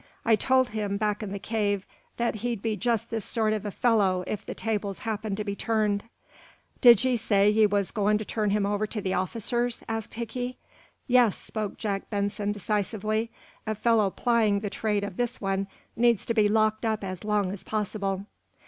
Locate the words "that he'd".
2.17-2.63